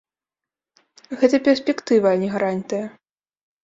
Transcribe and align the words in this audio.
Гэта 1.25 1.43
перспектыва, 1.51 2.07
а 2.17 2.23
не 2.25 2.35
гарантыя. 2.37 2.85